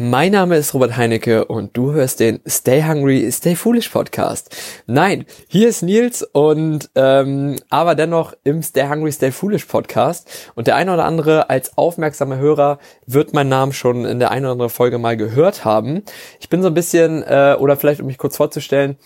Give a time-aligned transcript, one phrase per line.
[0.00, 4.56] Mein Name ist Robert Heinecke und du hörst den Stay Hungry, Stay Foolish Podcast.
[4.86, 10.52] Nein, hier ist Nils und ähm, aber dennoch im Stay Hungry, Stay Foolish Podcast.
[10.54, 14.44] Und der eine oder andere als aufmerksamer Hörer wird meinen Namen schon in der einen
[14.44, 16.04] oder anderen Folge mal gehört haben.
[16.38, 18.98] Ich bin so ein bisschen, äh, oder vielleicht um mich kurz vorzustellen,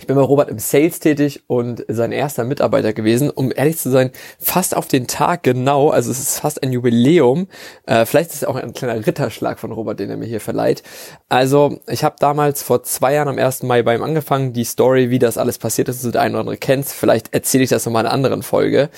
[0.00, 3.28] ich bin bei Robert im Sales tätig und sein erster Mitarbeiter gewesen.
[3.28, 5.90] Um ehrlich zu sein, fast auf den Tag genau.
[5.90, 7.48] Also es ist fast ein Jubiläum.
[7.84, 10.82] Äh, vielleicht ist es auch ein kleiner Ritterschlag von Robert, den er mir hier verleiht.
[11.28, 13.62] Also ich habe damals vor zwei Jahren am 1.
[13.64, 14.54] Mai bei ihm angefangen.
[14.54, 16.86] Die Story, wie das alles passiert ist, so der eine oder andere kennt.
[16.86, 18.88] Vielleicht erzähle ich das nochmal in einer anderen Folge.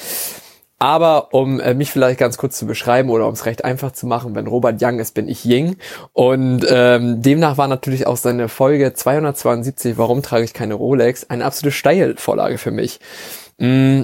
[0.82, 4.04] Aber um äh, mich vielleicht ganz kurz zu beschreiben oder um es recht einfach zu
[4.04, 5.76] machen, wenn Robert Young ist, bin ich Ying.
[6.12, 11.44] Und ähm, demnach war natürlich auch seine Folge 272, warum trage ich keine Rolex, eine
[11.44, 12.98] absolute Steilvorlage für mich.
[13.58, 14.02] Mm,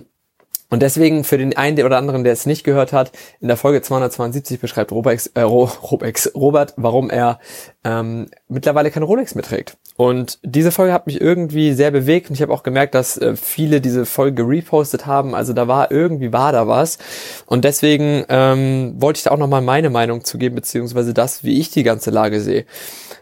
[0.71, 3.81] und deswegen für den einen oder anderen, der es nicht gehört hat, in der Folge
[3.81, 7.39] 272 beschreibt Robex, äh, Robex, Robert, warum er
[7.85, 9.79] ähm, mittlerweile keine Rolex mehr trägt.
[9.97, 13.35] Und diese Folge hat mich irgendwie sehr bewegt und ich habe auch gemerkt, dass äh,
[13.35, 15.35] viele diese Folge repostet haben.
[15.35, 16.99] Also da war irgendwie war da was.
[17.47, 21.59] Und deswegen ähm, wollte ich da auch nochmal meine Meinung zu geben, beziehungsweise das, wie
[21.59, 22.67] ich die ganze Lage sehe.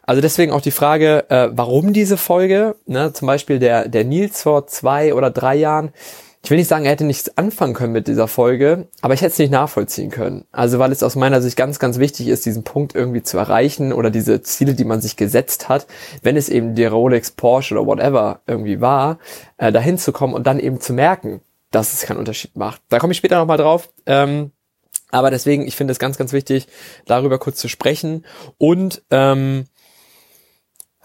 [0.02, 2.76] Also deswegen auch die Frage, äh, warum diese Folge?
[2.86, 3.12] Ne?
[3.12, 5.92] Zum Beispiel der, der Nils vor zwei oder drei Jahren
[6.46, 9.32] ich will nicht sagen, er hätte nichts anfangen können mit dieser Folge, aber ich hätte
[9.32, 10.44] es nicht nachvollziehen können.
[10.52, 13.92] Also weil es aus meiner Sicht ganz, ganz wichtig ist, diesen Punkt irgendwie zu erreichen
[13.92, 15.88] oder diese Ziele, die man sich gesetzt hat,
[16.22, 19.18] wenn es eben die Rolex, Porsche oder whatever irgendwie war,
[19.56, 21.40] äh, dahin zu kommen und dann eben zu merken,
[21.72, 22.80] dass es keinen Unterschied macht.
[22.90, 23.88] Da komme ich später nochmal drauf.
[24.06, 24.52] Ähm,
[25.10, 26.68] aber deswegen, ich finde es ganz, ganz wichtig,
[27.06, 28.24] darüber kurz zu sprechen
[28.56, 29.64] und ähm,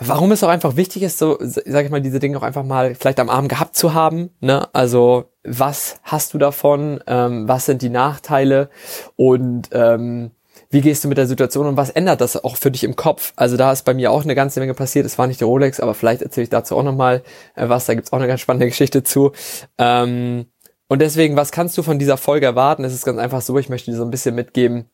[0.03, 2.95] warum es auch einfach wichtig ist, so, sag ich mal, diese Dinge auch einfach mal
[2.95, 4.67] vielleicht am Abend gehabt zu haben, ne?
[4.73, 7.01] Also, was hast du davon?
[7.07, 8.69] Ähm, was sind die Nachteile?
[9.15, 10.31] Und ähm,
[10.69, 13.33] wie gehst du mit der Situation und was ändert das auch für dich im Kopf?
[13.35, 15.05] Also da ist bei mir auch eine ganze Menge passiert.
[15.05, 17.23] Es war nicht die Rolex, aber vielleicht erzähle ich dazu auch nochmal
[17.55, 17.85] äh, was.
[17.85, 19.33] Da gibt's auch eine ganz spannende Geschichte zu.
[19.77, 20.45] Ähm,
[20.87, 22.83] und deswegen, was kannst du von dieser Folge erwarten?
[22.83, 24.89] Es ist ganz einfach so, ich möchte dir so ein bisschen mitgeben,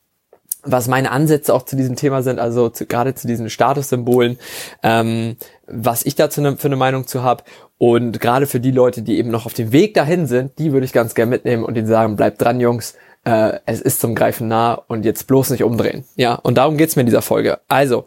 [0.68, 4.38] was meine Ansätze auch zu diesem Thema sind, also zu, gerade zu diesen Statussymbolen,
[4.84, 7.44] ähm, was ich dazu ne, für eine Meinung zu habe.
[7.80, 10.86] Und gerade für die Leute, die eben noch auf dem Weg dahin sind, die würde
[10.86, 14.48] ich ganz gerne mitnehmen und ihnen sagen, bleibt dran, Jungs, äh, es ist zum Greifen
[14.48, 16.06] nah und jetzt bloß nicht umdrehen.
[16.16, 17.60] Ja, und darum geht's mir in dieser Folge.
[17.68, 18.06] Also,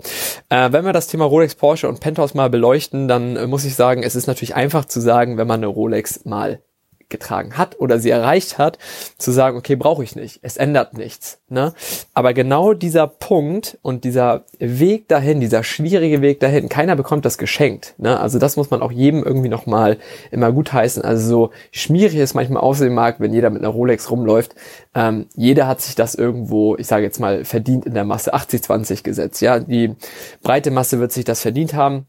[0.49, 3.75] äh, wenn wir das Thema Rolex, Porsche und Penthouse mal beleuchten, dann äh, muss ich
[3.75, 6.63] sagen, es ist natürlich einfach zu sagen, wenn man eine Rolex mal
[7.11, 8.79] getragen hat oder sie erreicht hat,
[9.19, 11.41] zu sagen, okay, brauche ich nicht, es ändert nichts.
[11.49, 11.75] Ne?
[12.15, 17.39] Aber genau dieser Punkt und dieser Weg dahin, dieser schwierige Weg dahin, keiner bekommt das
[17.39, 17.95] geschenkt.
[17.99, 18.19] Ne?
[18.19, 19.99] Also das muss man auch jedem irgendwie nochmal
[20.31, 21.03] immer gut heißen.
[21.03, 24.55] Also so schmierig es manchmal aussehen mag, wenn jeder mit einer Rolex rumläuft,
[24.95, 29.03] ähm, jeder hat sich das irgendwo, ich sage jetzt mal, verdient in der Masse 80-20
[29.03, 29.41] gesetzt.
[29.41, 29.95] Ja, die
[30.43, 32.07] breite Masse wird sich das verdient haben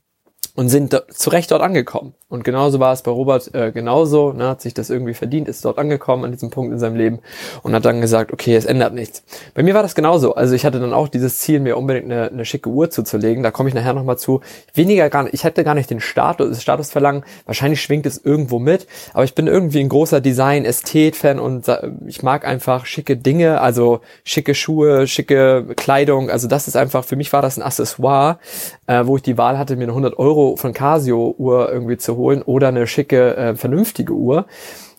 [0.55, 2.13] und sind zu Recht dort angekommen.
[2.27, 5.65] Und genauso war es bei Robert äh, genauso, ne, hat sich das irgendwie verdient, ist
[5.65, 7.19] dort angekommen an diesem Punkt in seinem Leben
[7.61, 9.23] und hat dann gesagt, okay, es ändert nichts.
[9.53, 10.35] Bei mir war das genauso.
[10.35, 13.43] Also ich hatte dann auch dieses Ziel, mir unbedingt eine, eine schicke Uhr zuzulegen.
[13.43, 14.41] Da komme ich nachher nochmal zu.
[14.73, 17.23] Weniger gar nicht, ich hätte gar nicht den Status, das Statusverlangen.
[17.45, 21.69] Wahrscheinlich schwingt es irgendwo mit, aber ich bin irgendwie ein großer Design-Ästhet-Fan und
[22.07, 26.29] ich mag einfach schicke Dinge, also schicke Schuhe, schicke Kleidung.
[26.29, 28.39] Also das ist einfach, für mich war das ein Accessoire,
[28.87, 32.17] äh, wo ich die Wahl hatte, mir eine 100 Euro von Casio Uhr irgendwie zu
[32.17, 34.45] holen oder eine schicke, äh, vernünftige Uhr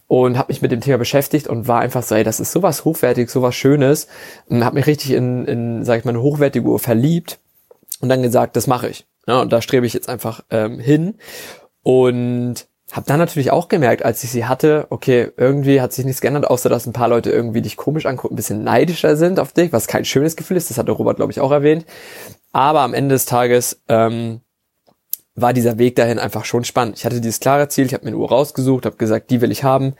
[0.06, 2.84] und habe mich mit dem Thema beschäftigt und war einfach so, ey, das ist sowas
[2.84, 4.08] hochwertiges, sowas Schönes
[4.46, 7.38] und habe mich richtig in, in, sag ich mal, eine hochwertige Uhr verliebt
[8.00, 9.06] und dann gesagt, das mache ich.
[9.26, 11.14] Ja, und da strebe ich jetzt einfach ähm, hin
[11.82, 16.20] und habe dann natürlich auch gemerkt, als ich sie hatte, okay, irgendwie hat sich nichts
[16.20, 19.52] geändert, außer dass ein paar Leute irgendwie dich komisch angucken, ein bisschen neidischer sind auf
[19.52, 20.68] dich, was kein schönes Gefühl ist.
[20.68, 21.86] Das hatte Robert, glaube ich, auch erwähnt.
[22.52, 24.42] Aber am Ende des Tages ähm,
[25.34, 26.98] war dieser Weg dahin einfach schon spannend.
[26.98, 29.50] Ich hatte dieses klare Ziel, ich habe mir eine Uhr rausgesucht, habe gesagt, die will
[29.50, 29.94] ich haben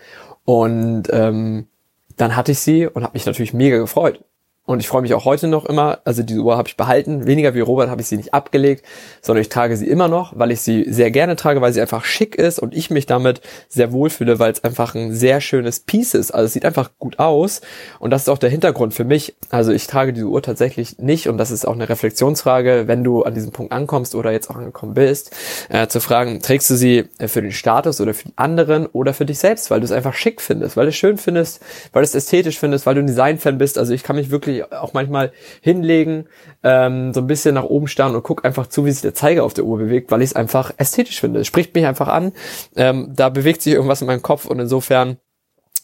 [0.44, 1.68] und ähm,
[2.16, 4.22] dann hatte ich sie und habe mich natürlich mega gefreut.
[4.64, 7.26] Und ich freue mich auch heute noch immer, also diese Uhr habe ich behalten.
[7.26, 8.84] Weniger wie Robert habe ich sie nicht abgelegt,
[9.20, 12.04] sondern ich trage sie immer noch, weil ich sie sehr gerne trage, weil sie einfach
[12.04, 15.80] schick ist und ich mich damit sehr wohl fühle, weil es einfach ein sehr schönes
[15.80, 16.30] Piece ist.
[16.30, 17.60] Also es sieht einfach gut aus
[17.98, 19.34] und das ist auch der Hintergrund für mich.
[19.50, 23.24] Also ich trage diese Uhr tatsächlich nicht und das ist auch eine Reflexionsfrage, wenn du
[23.24, 25.34] an diesem Punkt ankommst oder jetzt auch angekommen bist,
[25.70, 29.12] äh, zu fragen, trägst du sie äh, für den Status oder für die anderen oder
[29.12, 31.60] für dich selbst, weil du es einfach schick findest, weil du es schön findest,
[31.92, 33.76] weil du es ästhetisch findest, weil du ein Design-Fan bist.
[33.76, 36.26] Also ich kann mich wirklich auch manchmal hinlegen,
[36.62, 39.44] ähm, so ein bisschen nach oben starren und guck einfach zu, wie sich der Zeiger
[39.44, 41.40] auf der Uhr bewegt, weil ich es einfach ästhetisch finde.
[41.40, 42.32] Es spricht mich einfach an.
[42.76, 45.18] Ähm, da bewegt sich irgendwas in meinem Kopf und insofern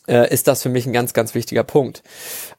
[0.09, 2.03] äh, ist das für mich ein ganz, ganz wichtiger Punkt.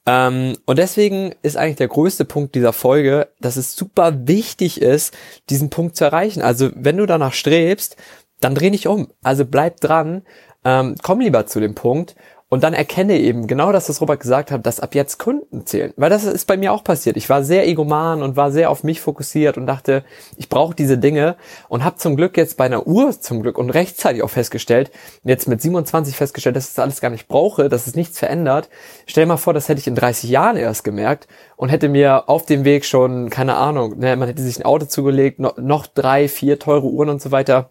[0.06, 5.14] Ähm, und deswegen ist eigentlich der größte Punkt dieser Folge, dass es super wichtig ist,
[5.50, 6.42] diesen Punkt zu erreichen.
[6.42, 7.98] Also wenn du danach strebst,
[8.40, 9.10] dann dreh dich um.
[9.22, 10.24] Also bleib dran,
[10.64, 12.16] ähm, komm lieber zu dem Punkt
[12.50, 15.94] und dann erkenne eben genau das, was Robert gesagt hat, dass ab jetzt Kunden zählen.
[15.98, 17.16] Weil das ist bei mir auch passiert.
[17.16, 20.04] Ich war sehr egoman und war sehr auf mich fokussiert und dachte,
[20.36, 21.36] ich brauche diese Dinge
[21.68, 24.92] und habe zum Glück jetzt bei einer Uhr zum Glück und rechtzeitig auch festgestellt,
[25.24, 28.70] jetzt mit 27 festgestellt, dass ich das alles gar nicht brauche, dass es nichts verändert.
[29.06, 32.30] Stell dir mal vor, das hätte ich in 30 Jahren erst gemerkt und hätte mir
[32.30, 35.86] auf dem Weg schon, keine Ahnung, ne, man hätte sich ein Auto zugelegt, noch, noch
[35.86, 37.70] drei, vier teure Uhren und so weiter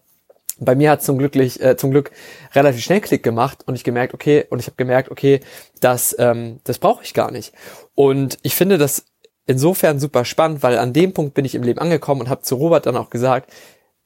[0.58, 2.10] bei mir hat zum glücklich äh, zum Glück
[2.54, 5.40] relativ schnell Klick gemacht und ich gemerkt, okay, und ich habe gemerkt, okay,
[5.80, 7.52] das ähm, das brauche ich gar nicht.
[7.94, 9.04] Und ich finde das
[9.46, 12.56] insofern super spannend, weil an dem Punkt bin ich im Leben angekommen und habe zu
[12.56, 13.50] Robert dann auch gesagt,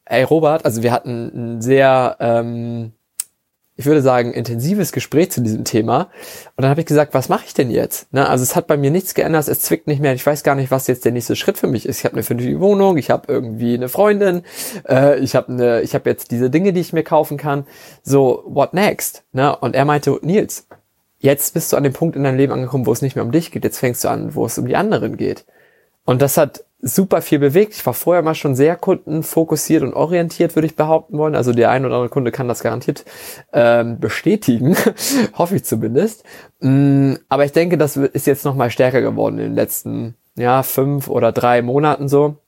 [0.04, 2.92] ey Robert, also wir hatten ein sehr ähm,
[3.76, 6.10] ich würde sagen, intensives Gespräch zu diesem Thema.
[6.56, 8.12] Und dann habe ich gesagt, was mache ich denn jetzt?
[8.12, 8.28] Ne?
[8.28, 10.12] Also es hat bei mir nichts geändert, es zwickt nicht mehr.
[10.12, 11.98] Ich weiß gar nicht, was jetzt der nächste Schritt für mich ist.
[11.98, 14.42] Ich habe eine vernünftige Wohnung, ich habe irgendwie eine Freundin,
[14.86, 17.66] äh, ich habe eine, ich habe jetzt diese Dinge, die ich mir kaufen kann.
[18.02, 19.24] So, what next?
[19.32, 19.56] Ne?
[19.56, 20.66] Und er meinte, Nils,
[21.18, 23.32] jetzt bist du an dem Punkt in deinem Leben angekommen, wo es nicht mehr um
[23.32, 23.64] dich geht.
[23.64, 25.46] Jetzt fängst du an, wo es um die anderen geht.
[26.04, 27.74] Und das hat super viel bewegt.
[27.74, 31.36] Ich war vorher mal schon sehr kundenfokussiert und orientiert, würde ich behaupten wollen.
[31.36, 33.04] Also der ein oder andere Kunde kann das garantiert
[33.52, 34.76] ähm, bestätigen,
[35.34, 36.24] hoffe ich zumindest.
[36.60, 40.62] Mm, aber ich denke, das ist jetzt noch mal stärker geworden in den letzten ja
[40.62, 42.38] fünf oder drei Monaten so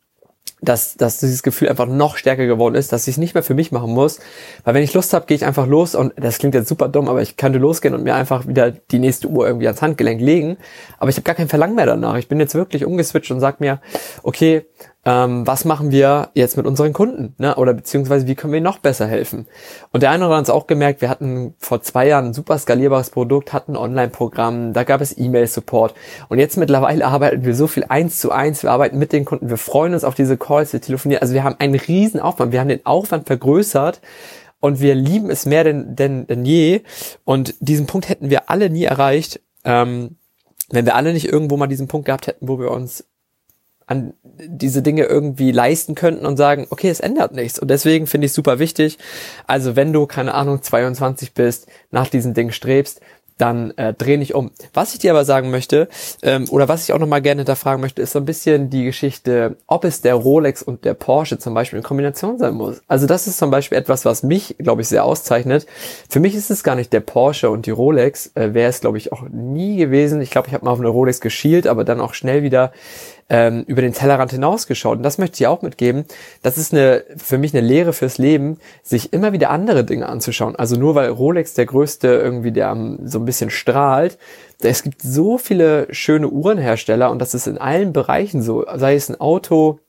[0.65, 3.55] dass, dass dieses Gefühl einfach noch stärker geworden ist, dass ich es nicht mehr für
[3.55, 4.21] mich machen muss.
[4.65, 7.09] Weil wenn ich Lust habe, gehe ich einfach los und das klingt jetzt super dumm,
[7.09, 10.57] aber ich könnte losgehen und mir einfach wieder die nächste Uhr irgendwie ans Handgelenk legen.
[10.99, 12.17] Aber ich habe gar kein Verlangen mehr danach.
[12.17, 13.81] Ich bin jetzt wirklich umgeswitcht und sag mir,
[14.23, 14.67] okay,
[15.07, 17.35] ähm, was machen wir jetzt mit unseren Kunden?
[17.39, 17.55] Ne?
[17.57, 19.47] Oder beziehungsweise wie können wir ihnen noch besser helfen?
[19.93, 23.11] Und der eine hat es auch gemerkt, wir hatten vor zwei Jahren ein super skalierbares
[23.11, 25.95] Produkt, hatten ein Online-Programm, da gab es E-Mail-Support.
[26.29, 29.51] Und jetzt mittlerweile arbeiten wir so viel eins zu eins, wir arbeiten mit den Kunden,
[29.51, 31.21] wir freuen uns auf diese Calls, wir telefonieren.
[31.21, 34.01] Also wir haben einen riesen Aufwand, wir haben den Aufwand vergrößert
[34.61, 36.81] und wir lieben es mehr denn, denn, denn je.
[37.25, 40.17] Und diesen Punkt hätten wir alle nie erreicht, ähm,
[40.71, 43.05] wenn wir alle nicht irgendwo mal diesen Punkt gehabt hätten, wo wir uns
[43.87, 47.59] an diese Dinge irgendwie leisten könnten und sagen, okay, es ändert nichts.
[47.59, 48.99] Und deswegen finde ich super wichtig.
[49.47, 53.01] Also wenn du, keine Ahnung, 22 bist, nach diesen Dingen strebst,
[53.39, 54.53] dann äh, dreh nicht um.
[54.73, 55.89] Was ich dir aber sagen möchte,
[56.23, 59.57] ähm, oder was ich auch nochmal gerne hinterfragen möchte, ist so ein bisschen die Geschichte,
[59.67, 62.81] ob es der Rolex und der Porsche zum Beispiel in Kombination sein muss.
[62.87, 65.67] Also das ist zum Beispiel etwas, was mich, glaube ich, sehr auszeichnet.
[66.09, 68.99] Für mich ist es gar nicht der Porsche und die Rolex, äh, wäre es, glaube
[68.99, 70.21] ich, auch nie gewesen.
[70.21, 72.73] Ich glaube, ich habe mal auf eine Rolex geschielt, aber dann auch schnell wieder
[73.29, 74.99] ähm, über den Tellerrand hinausgeschaut.
[74.99, 76.05] Und das möchte ich auch mitgeben.
[76.43, 80.57] Das ist eine, für mich eine Lehre fürs Leben, sich immer wieder andere Dinge anzuschauen.
[80.57, 84.19] Also nur weil Rolex der größte irgendwie, der so ein bisschen strahlt,
[84.61, 88.65] es gibt so viele schöne Uhrenhersteller und das ist in allen Bereichen so.
[88.75, 89.81] Sei es ein Auto,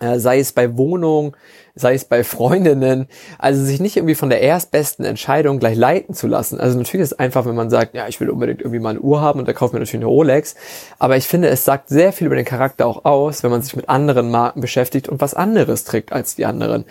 [0.00, 1.32] äh, sei es bei Wohnungen,
[1.80, 3.06] sei es bei Freundinnen,
[3.38, 6.60] also sich nicht irgendwie von der erstbesten Entscheidung gleich leiten zu lassen.
[6.60, 9.00] Also natürlich ist es einfach, wenn man sagt, ja, ich will unbedingt irgendwie mal eine
[9.00, 10.54] Uhr haben und da kauft man natürlich eine Rolex,
[10.98, 13.74] aber ich finde, es sagt sehr viel über den Charakter auch aus, wenn man sich
[13.76, 16.84] mit anderen Marken beschäftigt und was anderes trägt als die anderen.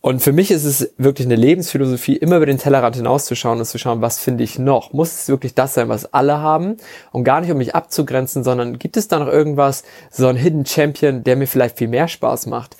[0.00, 3.78] Und für mich ist es wirklich eine Lebensphilosophie, immer über den Tellerrand hinauszuschauen und zu
[3.78, 4.92] schauen, was finde ich noch?
[4.92, 6.76] Muss es wirklich das sein, was alle haben?
[7.12, 10.66] Und gar nicht, um mich abzugrenzen, sondern gibt es da noch irgendwas, so ein Hidden
[10.66, 12.76] Champion, der mir vielleicht viel mehr Spaß macht?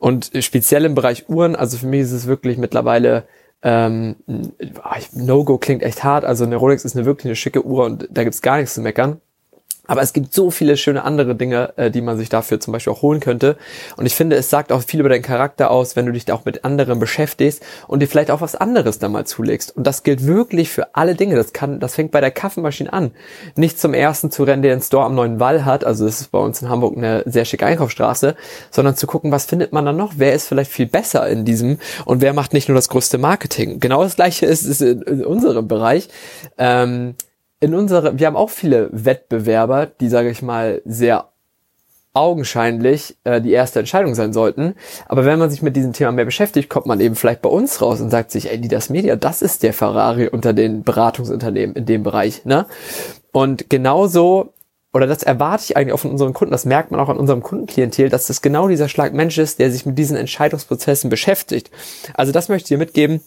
[0.00, 3.28] Und speziell im Bereich Uhren, also für mich ist es wirklich mittlerweile
[3.62, 4.16] ähm,
[5.12, 8.24] No-Go klingt echt hart, also eine Rolex ist eine wirklich eine schicke Uhr und da
[8.24, 9.20] gibt's gar nichts zu meckern.
[9.86, 12.92] Aber es gibt so viele schöne andere Dinge, äh, die man sich dafür zum Beispiel
[12.92, 13.56] auch holen könnte.
[13.96, 16.34] Und ich finde, es sagt auch viel über deinen Charakter aus, wenn du dich da
[16.34, 19.76] auch mit anderen beschäftigst und dir vielleicht auch was anderes da mal zulegst.
[19.76, 21.36] Und das gilt wirklich für alle Dinge.
[21.36, 23.10] Das kann, das fängt bei der Kaffeemaschine an.
[23.54, 25.84] Nicht zum ersten zu rennen, der einen Store am neuen Wall hat.
[25.84, 28.36] Also das ist bei uns in Hamburg eine sehr schicke Einkaufsstraße,
[28.70, 30.14] sondern zu gucken, was findet man dann noch?
[30.16, 33.80] Wer ist vielleicht viel besser in diesem und wer macht nicht nur das größte Marketing?
[33.80, 36.08] Genau das gleiche ist es in, in unserem Bereich.
[36.58, 37.14] Ähm,
[37.66, 41.30] in unsere, wir haben auch viele Wettbewerber, die, sage ich mal, sehr
[42.14, 44.74] augenscheinlich äh, die erste Entscheidung sein sollten.
[45.08, 47.82] Aber wenn man sich mit diesem Thema mehr beschäftigt, kommt man eben vielleicht bei uns
[47.82, 51.74] raus und sagt sich, ey, die das Media, das ist der Ferrari unter den Beratungsunternehmen
[51.74, 52.44] in dem Bereich.
[52.44, 52.66] Ne?
[53.32, 54.54] Und genauso,
[54.94, 57.42] oder das erwarte ich eigentlich auch von unseren Kunden, das merkt man auch an unserem
[57.42, 61.72] Kundenklientel, dass das genau dieser Schlag Mensch ist, der sich mit diesen Entscheidungsprozessen beschäftigt.
[62.14, 63.20] Also das möchte ich dir mitgeben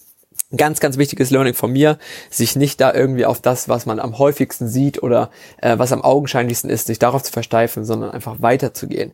[0.56, 2.00] Ganz, ganz wichtiges Learning von mir,
[2.32, 5.30] sich nicht da irgendwie auf das, was man am häufigsten sieht oder
[5.62, 9.12] äh, was am augenscheinlichsten ist, sich darauf zu versteifen, sondern einfach weiterzugehen.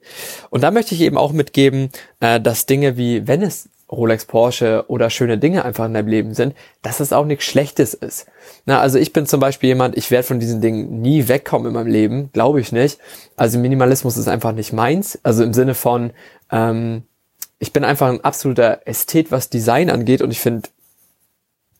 [0.50, 1.90] Und da möchte ich eben auch mitgeben,
[2.22, 6.34] äh, dass Dinge wie, wenn es Rolex, Porsche oder schöne Dinge einfach in deinem Leben
[6.34, 8.26] sind, dass es auch nichts Schlechtes ist.
[8.66, 11.74] Na, also ich bin zum Beispiel jemand, ich werde von diesen Dingen nie wegkommen in
[11.74, 13.00] meinem Leben, glaube ich nicht.
[13.36, 15.20] Also Minimalismus ist einfach nicht meins.
[15.22, 16.12] Also im Sinne von,
[16.52, 17.04] ähm,
[17.60, 20.68] ich bin einfach ein absoluter Ästhet, was Design angeht und ich finde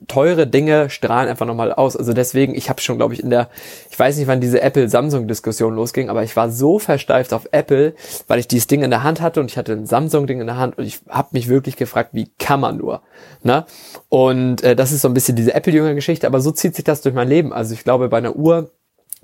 [0.08, 1.96] teure Dinge strahlen einfach nochmal aus.
[1.96, 3.50] Also deswegen, ich habe schon, glaube ich, in der,
[3.90, 7.94] ich weiß nicht, wann diese Apple-Samsung-Diskussion losging, aber ich war so versteift auf Apple,
[8.28, 10.58] weil ich dieses Ding in der Hand hatte und ich hatte ein Samsung-Ding in der
[10.58, 13.02] Hand und ich habe mich wirklich gefragt, wie kann man nur?
[13.44, 13.66] Ne?
[14.10, 17.16] Und äh, das ist so ein bisschen diese Apple-Jünger-Geschichte, aber so zieht sich das durch
[17.16, 17.54] mein Leben.
[17.54, 18.72] Also ich glaube, bei einer Uhr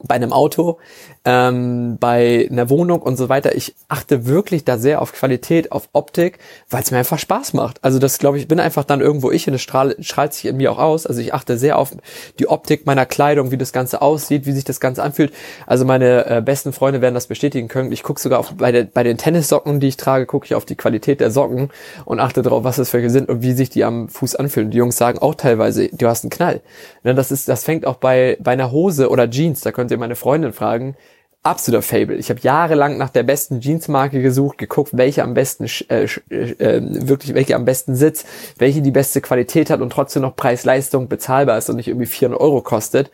[0.03, 0.77] bei einem Auto,
[1.25, 3.55] ähm, bei einer Wohnung und so weiter.
[3.55, 6.39] Ich achte wirklich da sehr auf Qualität, auf Optik,
[6.69, 7.83] weil es mir einfach Spaß macht.
[7.83, 10.57] Also das glaube ich, bin einfach dann irgendwo ich und es strahlt, strahlt sich in
[10.57, 11.05] mir auch aus.
[11.05, 11.91] Also ich achte sehr auf
[12.39, 15.31] die Optik meiner Kleidung, wie das Ganze aussieht, wie sich das Ganze anfühlt.
[15.67, 17.91] Also meine äh, besten Freunde werden das bestätigen können.
[17.91, 20.65] Ich gucke sogar auf, bei, der, bei den Tennissocken, die ich trage, gucke ich auf
[20.65, 21.69] die Qualität der Socken
[22.05, 24.71] und achte darauf, was das für sind und wie sich die am Fuß anfühlen.
[24.71, 26.61] Die Jungs sagen auch teilweise, du hast einen Knall.
[27.03, 29.97] Ne, das ist, das fängt auch bei, bei einer Hose oder Jeans, da könnt ihr
[29.97, 30.95] meine Freundin fragen,
[31.43, 32.17] absoluter Fable.
[32.17, 37.33] Ich habe jahrelang nach der besten Jeansmarke gesucht, geguckt, welche am besten äh, äh, wirklich
[37.33, 41.69] welche am besten sitzt, welche die beste Qualität hat und trotzdem noch Preis-Leistung bezahlbar ist
[41.69, 43.09] und nicht irgendwie 400 Euro kostet.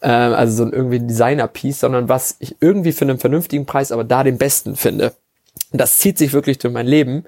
[0.00, 4.04] Äh, also so ein irgendwie Designer-Piece, sondern was ich irgendwie für einen vernünftigen Preis, aber
[4.04, 5.12] da den besten finde.
[5.72, 7.24] Das zieht sich wirklich durch mein Leben.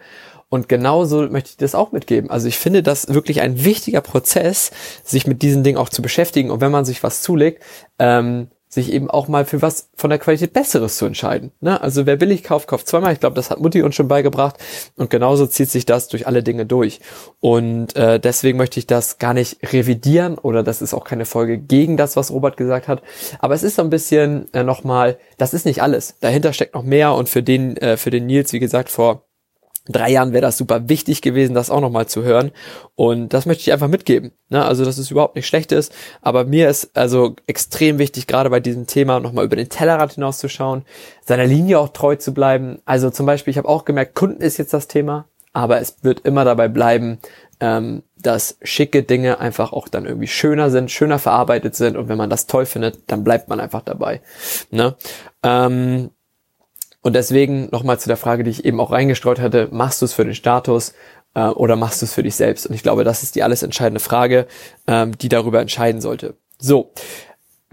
[0.50, 2.30] Und genauso möchte ich das auch mitgeben.
[2.30, 4.70] Also ich finde das wirklich ein wichtiger Prozess,
[5.02, 6.52] sich mit diesen Dingen auch zu beschäftigen.
[6.52, 7.60] Und wenn man sich was zulegt,
[7.98, 11.52] ähm, sich eben auch mal für was von der Qualität Besseres zu entscheiden.
[11.60, 11.80] Ne?
[11.80, 13.12] Also wer billig kauft, kauft zweimal.
[13.12, 14.56] Ich glaube, das hat Mutti uns schon beigebracht.
[14.96, 17.00] Und genauso zieht sich das durch alle Dinge durch.
[17.40, 21.58] Und äh, deswegen möchte ich das gar nicht revidieren oder das ist auch keine Folge
[21.58, 23.02] gegen das, was Robert gesagt hat.
[23.38, 26.16] Aber es ist so ein bisschen äh, nochmal, das ist nicht alles.
[26.20, 29.24] Dahinter steckt noch mehr und für den, äh, für den Nils, wie gesagt, vor
[29.86, 32.52] drei Jahren wäre das super wichtig gewesen, das auch nochmal zu hören.
[32.94, 34.32] Und das möchte ich einfach mitgeben.
[34.48, 34.64] Ne?
[34.64, 35.92] Also, dass es überhaupt nicht schlecht ist.
[36.22, 40.84] Aber mir ist also extrem wichtig, gerade bei diesem Thema nochmal über den Tellerrand hinauszuschauen,
[41.22, 42.78] seiner Linie auch treu zu bleiben.
[42.84, 46.20] Also zum Beispiel, ich habe auch gemerkt, Kunden ist jetzt das Thema, aber es wird
[46.20, 47.18] immer dabei bleiben,
[47.60, 51.96] ähm, dass schicke Dinge einfach auch dann irgendwie schöner sind, schöner verarbeitet sind.
[51.96, 54.22] Und wenn man das toll findet, dann bleibt man einfach dabei.
[54.70, 54.96] Ne?
[55.42, 56.10] Ähm,
[57.04, 60.14] und deswegen nochmal zu der Frage, die ich eben auch reingestreut hatte, machst du es
[60.14, 60.94] für den Status
[61.34, 62.66] äh, oder machst du es für dich selbst?
[62.66, 64.46] Und ich glaube, das ist die alles entscheidende Frage,
[64.86, 66.38] ähm, die darüber entscheiden sollte.
[66.58, 66.94] So,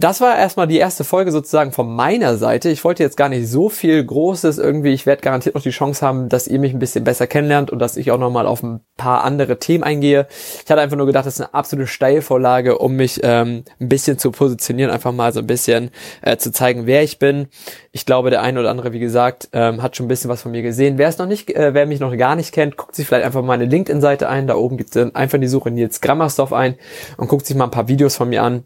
[0.04, 2.70] das war erstmal die erste Folge sozusagen von meiner Seite.
[2.70, 4.94] Ich wollte jetzt gar nicht so viel Großes irgendwie.
[4.94, 7.80] Ich werde garantiert noch die Chance haben, dass ihr mich ein bisschen besser kennenlernt und
[7.80, 10.28] dass ich auch nochmal auf ein paar andere Themen eingehe.
[10.64, 14.18] Ich hatte einfach nur gedacht, das ist eine absolute Steilvorlage, um mich ähm, ein bisschen
[14.18, 15.92] zu positionieren, einfach mal so ein bisschen
[16.22, 17.48] äh, zu zeigen, wer ich bin.
[17.92, 20.52] Ich glaube, der eine oder andere, wie gesagt, ähm, hat schon ein bisschen was von
[20.52, 20.98] mir gesehen.
[20.98, 23.44] Wer es noch nicht, äh, wer mich noch gar nicht kennt, guckt sich vielleicht einfach
[23.44, 24.48] meine LinkedIn-Seite ein.
[24.48, 26.76] Da oben gibt es einfach die Suche Nils Grammersdorf ein
[27.18, 28.64] und guckt sich mal ein paar Videos von mir an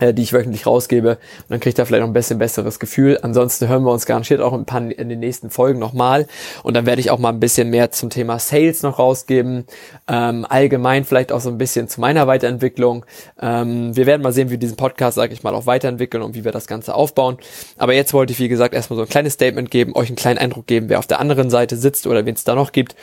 [0.00, 1.10] die ich wöchentlich rausgebe.
[1.10, 3.18] Und dann kriegt er vielleicht noch ein bisschen besseres Gefühl.
[3.22, 6.26] Ansonsten hören wir uns garantiert auch ein paar in den nächsten Folgen nochmal.
[6.62, 9.66] Und dann werde ich auch mal ein bisschen mehr zum Thema Sales noch rausgeben.
[10.08, 13.04] Ähm, allgemein vielleicht auch so ein bisschen zu meiner Weiterentwicklung.
[13.40, 16.34] Ähm, wir werden mal sehen, wie wir diesen Podcast, sage ich mal, auch weiterentwickeln und
[16.34, 17.38] wie wir das Ganze aufbauen.
[17.76, 20.38] Aber jetzt wollte ich, wie gesagt, erstmal so ein kleines Statement geben, euch einen kleinen
[20.38, 22.96] Eindruck geben, wer auf der anderen Seite sitzt oder wen es da noch gibt.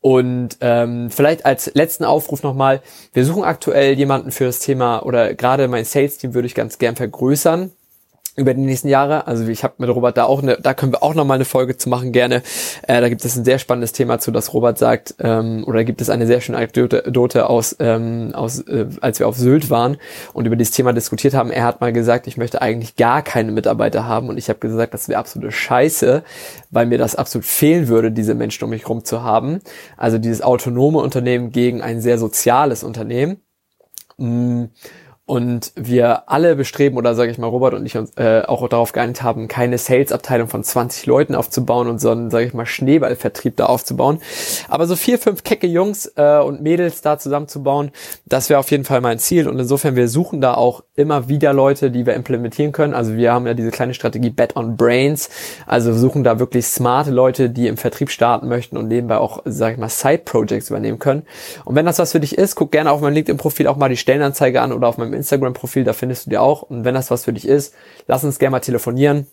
[0.00, 2.80] Und ähm, vielleicht als letzten Aufruf nochmal,
[3.12, 6.94] wir suchen aktuell jemanden für das Thema oder gerade mein Sales-Team würde ich ganz gern
[6.94, 7.72] vergrößern
[8.38, 9.26] über die nächsten Jahre.
[9.26, 11.44] Also ich habe mit Robert da auch eine, da können wir auch noch mal eine
[11.44, 12.42] Folge zu machen gerne.
[12.82, 16.00] Äh, da gibt es ein sehr spannendes Thema zu, dass Robert sagt, ähm, oder gibt
[16.00, 19.96] es eine sehr schöne Anekdote aus, ähm, aus äh, als wir auf Sylt waren
[20.32, 21.50] und über dieses Thema diskutiert haben.
[21.50, 24.94] Er hat mal gesagt, ich möchte eigentlich gar keine Mitarbeiter haben und ich habe gesagt,
[24.94, 26.22] das wäre absolute Scheiße,
[26.70, 29.58] weil mir das absolut fehlen würde, diese Menschen um mich rum zu haben.
[29.96, 33.38] Also dieses autonome Unternehmen gegen ein sehr soziales Unternehmen.
[34.16, 34.66] Mm
[35.28, 38.92] und wir alle bestreben oder sage ich mal Robert und ich uns äh, auch darauf
[38.92, 43.54] geeinigt haben, keine Sales-Abteilung von 20 Leuten aufzubauen und so einen, sage ich mal, Schneeballvertrieb
[43.54, 44.22] da aufzubauen.
[44.68, 47.90] Aber so vier, fünf kecke Jungs äh, und Mädels da zusammenzubauen,
[48.24, 51.52] das wäre auf jeden Fall mein Ziel und insofern wir suchen da auch immer wieder
[51.52, 52.94] Leute, die wir implementieren können.
[52.94, 55.28] Also wir haben ja diese kleine Strategie Bet on Brains,
[55.66, 59.74] also suchen da wirklich smarte Leute, die im Vertrieb starten möchten und nebenbei auch, sage
[59.74, 61.24] ich mal, Side-Projects übernehmen können.
[61.66, 63.98] Und wenn das was für dich ist, guck gerne auf meinem LinkedIn-Profil auch mal die
[63.98, 66.62] Stellenanzeige an oder auf meinem Instagram-Profil, da findest du die auch.
[66.62, 67.74] Und wenn das was für dich ist,
[68.06, 69.26] lass uns gerne mal telefonieren.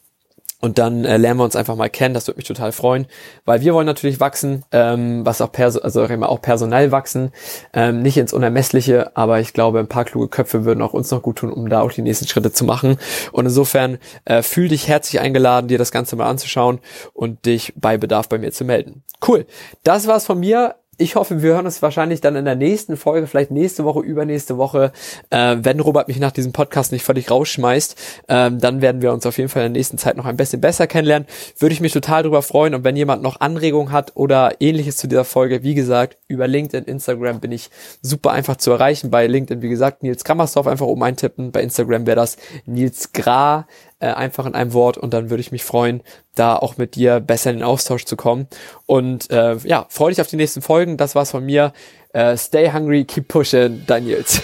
[0.62, 2.16] Und dann äh, lernen wir uns einfach mal kennen.
[2.16, 3.08] Das würde mich total freuen,
[3.44, 7.32] weil wir wollen natürlich wachsen, ähm, was auch perso also auch personell wachsen,
[7.74, 11.22] ähm, nicht ins Unermessliche, aber ich glaube, ein paar kluge Köpfe würden auch uns noch
[11.22, 12.98] gut tun, um da auch die nächsten Schritte zu machen.
[13.32, 16.80] Und insofern äh, fühl dich herzlich eingeladen, dir das Ganze mal anzuschauen
[17.14, 19.04] und dich bei Bedarf bei mir zu melden.
[19.28, 19.46] Cool.
[19.84, 23.28] Das war's von mir ich hoffe, wir hören uns wahrscheinlich dann in der nächsten Folge,
[23.28, 24.92] vielleicht nächste Woche, übernächste Woche,
[25.30, 27.96] äh, wenn Robert mich nach diesem Podcast nicht völlig rausschmeißt,
[28.30, 30.62] ähm, dann werden wir uns auf jeden Fall in der nächsten Zeit noch ein bisschen
[30.62, 31.28] besser kennenlernen.
[31.60, 35.08] Würde ich mich total drüber freuen und wenn jemand noch Anregungen hat oder ähnliches zu
[35.08, 37.70] dieser Folge, wie gesagt, über LinkedIn, Instagram bin ich
[38.02, 39.12] super einfach zu erreichen.
[39.12, 41.52] Bei LinkedIn, wie gesagt, Nils Kammersdorf einfach oben eintippen.
[41.52, 43.68] Bei Instagram wäre das Nils Gra
[44.00, 46.02] äh, einfach in einem Wort und dann würde ich mich freuen,
[46.36, 48.48] da auch mit dir besser in den Austausch zu kommen.
[48.86, 50.98] Und äh, ja, freue dich auf die nächsten Folgen.
[50.98, 51.74] Das war's von mir.
[52.14, 54.42] Äh, stay hungry, keep pushing, Daniels.